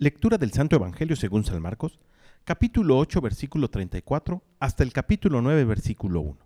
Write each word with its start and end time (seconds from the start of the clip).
Lectura 0.00 0.38
del 0.38 0.52
Santo 0.52 0.76
Evangelio 0.76 1.16
según 1.16 1.42
San 1.42 1.60
Marcos, 1.60 1.98
capítulo 2.44 2.96
8, 2.98 3.20
versículo 3.20 3.68
34, 3.68 4.44
hasta 4.60 4.84
el 4.84 4.92
capítulo 4.92 5.42
9, 5.42 5.64
versículo 5.64 6.20
1. 6.20 6.38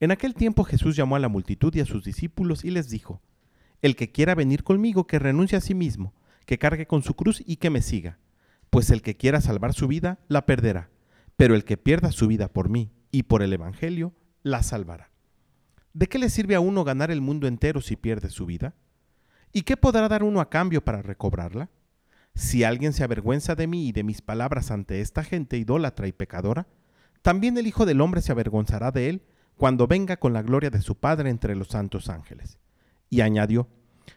En 0.00 0.10
aquel 0.10 0.34
tiempo 0.34 0.62
Jesús 0.62 0.94
llamó 0.94 1.16
a 1.16 1.18
la 1.18 1.30
multitud 1.30 1.74
y 1.74 1.80
a 1.80 1.86
sus 1.86 2.04
discípulos 2.04 2.66
y 2.66 2.70
les 2.70 2.90
dijo, 2.90 3.22
El 3.80 3.96
que 3.96 4.12
quiera 4.12 4.34
venir 4.34 4.62
conmigo, 4.62 5.06
que 5.06 5.18
renuncie 5.18 5.56
a 5.56 5.62
sí 5.62 5.74
mismo, 5.74 6.12
que 6.44 6.58
cargue 6.58 6.86
con 6.86 7.02
su 7.02 7.14
cruz 7.14 7.42
y 7.46 7.56
que 7.56 7.70
me 7.70 7.80
siga, 7.80 8.18
pues 8.68 8.90
el 8.90 9.00
que 9.00 9.16
quiera 9.16 9.40
salvar 9.40 9.72
su 9.72 9.88
vida, 9.88 10.18
la 10.28 10.44
perderá, 10.44 10.90
pero 11.38 11.54
el 11.54 11.64
que 11.64 11.78
pierda 11.78 12.12
su 12.12 12.26
vida 12.26 12.48
por 12.48 12.68
mí 12.68 12.92
y 13.10 13.22
por 13.22 13.42
el 13.42 13.54
Evangelio, 13.54 14.12
la 14.42 14.62
salvará. 14.62 15.10
¿De 15.94 16.08
qué 16.08 16.18
le 16.18 16.28
sirve 16.28 16.56
a 16.56 16.60
uno 16.60 16.84
ganar 16.84 17.10
el 17.10 17.22
mundo 17.22 17.46
entero 17.46 17.80
si 17.80 17.96
pierde 17.96 18.28
su 18.28 18.44
vida? 18.44 18.74
¿Y 19.50 19.62
qué 19.62 19.78
podrá 19.78 20.08
dar 20.08 20.22
uno 20.22 20.42
a 20.42 20.50
cambio 20.50 20.84
para 20.84 21.00
recobrarla? 21.00 21.70
Si 22.36 22.64
alguien 22.64 22.92
se 22.92 23.02
avergüenza 23.02 23.54
de 23.54 23.66
mí 23.66 23.88
y 23.88 23.92
de 23.92 24.04
mis 24.04 24.20
palabras 24.20 24.70
ante 24.70 25.00
esta 25.00 25.24
gente 25.24 25.56
idólatra 25.56 26.06
y 26.06 26.12
pecadora, 26.12 26.66
también 27.22 27.56
el 27.56 27.66
Hijo 27.66 27.86
del 27.86 28.02
Hombre 28.02 28.20
se 28.20 28.30
avergonzará 28.30 28.90
de 28.90 29.08
él 29.08 29.22
cuando 29.56 29.86
venga 29.86 30.18
con 30.18 30.34
la 30.34 30.42
gloria 30.42 30.68
de 30.68 30.82
su 30.82 30.96
Padre 30.96 31.30
entre 31.30 31.56
los 31.56 31.68
santos 31.68 32.10
ángeles. 32.10 32.58
Y 33.08 33.22
añadió, 33.22 33.68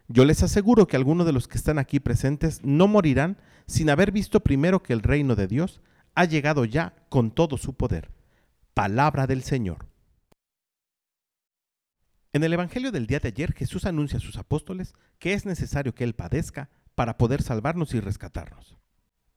yo 0.10 0.26
les 0.26 0.44
aseguro 0.44 0.86
que 0.86 0.98
algunos 0.98 1.26
de 1.26 1.32
los 1.32 1.48
que 1.48 1.58
están 1.58 1.80
aquí 1.80 2.02
presentes 2.02 2.60
no 2.62 2.90
morirán 2.90 3.38
sin 3.68 3.90
haber 3.90 4.12
visto 4.12 4.42
primero 4.42 4.84
que 4.84 4.92
el 4.92 5.02
reino 5.02 5.38
de 5.38 5.48
Dios 5.48 5.80
ha 6.14 6.26
llegado 6.26 6.66
ya 6.66 6.94
con 7.08 7.32
todo 7.32 7.58
su 7.58 7.76
poder. 7.76 8.12
Palabra 8.74 9.28
del 9.28 9.44
Señor. 9.44 9.88
En 12.34 12.44
el 12.44 12.52
Evangelio 12.52 12.92
del 12.92 13.08
día 13.08 13.20
de 13.20 13.30
ayer 13.30 13.54
Jesús 13.54 13.86
anuncia 13.86 14.18
a 14.18 14.22
sus 14.22 14.38
apóstoles 14.38 14.94
que 15.20 15.32
es 15.32 15.46
necesario 15.46 15.96
que 15.96 16.04
Él 16.04 16.16
padezca 16.16 16.70
para 17.00 17.18
poder 17.18 17.42
salvarnos 17.42 17.94
y 17.94 18.02
rescatarnos. 18.02 18.78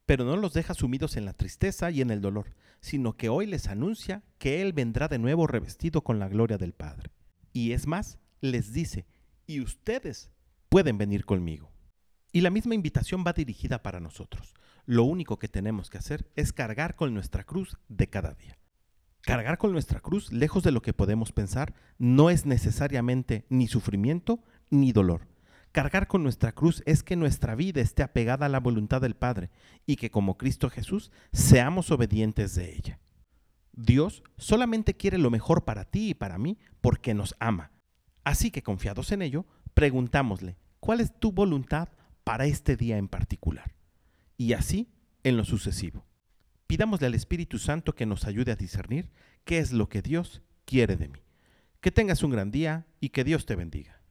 Pero 0.05 0.25
no 0.25 0.37
los 0.37 0.53
deja 0.53 0.75
sumidos 0.75 1.17
en 1.17 1.25
la 1.25 1.33
tristeza 1.33 1.93
y 1.93 2.01
en 2.01 2.11
el 2.11 2.21
dolor, 2.21 2.57
sino 2.81 3.17
que 3.17 3.29
hoy 3.29 3.47
les 3.47 3.69
anuncia 3.69 4.25
que 4.39 4.63
Él 4.63 4.73
vendrá 4.73 5.07
de 5.07 5.21
nuevo 5.21 5.47
revestido 5.47 6.03
con 6.03 6.19
la 6.19 6.27
gloria 6.27 6.59
del 6.59 6.73
Padre. 6.73 7.13
Y 7.53 7.71
es 7.71 7.87
más, 7.87 8.19
les 8.41 8.73
dice, 8.73 9.07
y 9.47 9.61
ustedes 9.61 10.33
pueden 10.71 10.99
venir 10.99 11.25
conmigo. 11.25 11.71
Y 12.33 12.41
la 12.41 12.51
misma 12.51 12.75
invitación 12.75 13.23
va 13.25 13.33
dirigida 13.33 13.81
para 13.81 14.01
nosotros. 14.01 14.55
Lo 14.85 15.05
único 15.05 15.39
que 15.39 15.47
tenemos 15.47 15.89
que 15.89 15.99
hacer 15.99 16.29
es 16.35 16.53
cargar 16.53 16.97
con 16.97 17.15
nuestra 17.15 17.45
cruz 17.45 17.79
de 17.89 18.11
cada 18.11 18.35
día. 18.35 18.59
Cargar 19.21 19.57
con 19.57 19.71
nuestra 19.71 20.01
cruz, 20.01 20.33
lejos 20.33 20.65
de 20.65 20.73
lo 20.73 20.83
que 20.83 20.95
podemos 20.95 21.31
pensar, 21.31 21.75
no 21.97 22.29
es 22.29 22.45
necesariamente 22.45 23.47
ni 23.51 23.69
sufrimiento 23.69 24.43
ni 24.69 24.91
dolor 24.91 25.32
Cargar 25.73 26.07
con 26.07 26.23
nuestra 26.23 26.53
cruz 26.53 26.83
es 26.85 27.03
que 27.03 27.17
nuestra 27.17 27.55
vida 27.55 27.81
esté 27.81 28.03
apegada 28.03 28.45
a 28.45 28.51
la 28.51 28.61
voluntad 28.61 29.01
del 29.01 29.17
Padre 29.17 29.51
y 29.87 29.97
que 29.97 30.11
como 30.11 30.37
Cristo 30.37 30.69
Jesús 30.69 31.11
seamos 31.33 31.91
obedientes 31.91 32.55
de 32.55 32.75
ella. 32.75 33.01
Dios 33.73 34.23
solamente 34.37 34.95
quiere 34.95 35.17
lo 35.17 35.31
mejor 35.31 35.65
para 35.65 35.87
ti 35.87 36.11
y 36.11 36.15
para 36.15 36.37
mí 36.37 36.59
porque 36.83 37.15
nos 37.15 37.35
ama. 37.41 37.73
Así 38.23 38.51
que 38.51 38.63
confiados 38.63 39.13
en 39.13 39.23
ello, 39.23 39.47
preguntámosle, 39.73 40.59
¿cuál 40.79 41.01
es 41.01 41.19
tu 41.19 41.33
voluntad 41.33 41.89
para 42.23 42.45
este 42.45 42.77
día 42.77 42.99
en 42.99 43.09
particular? 43.09 43.75
Y 44.37 44.53
así 44.53 44.93
en 45.25 45.39
lo 45.39 45.45
sucesivo. 45.47 46.05
Pidámosle 46.67 47.07
al 47.07 47.15
Espíritu 47.15 47.59
Santo 47.59 47.95
que 47.95 48.05
nos 48.05 48.27
ayude 48.27 48.53
a 48.53 48.57
discernir 48.57 49.11
qué 49.45 49.59
es 49.59 49.73
lo 49.73 49.89
que 49.89 50.03
Dios 50.03 50.43
quiere 50.67 50.97
de 50.97 51.09
mí. 51.09 51.21
Que 51.81 51.91
tengas 51.91 52.23
un 52.23 52.31
gran 52.31 52.51
día 52.51 52.87
y 53.01 53.09
que 53.09 53.25
Dios 53.25 53.47
te 53.47 53.57
bendiga. 53.57 54.02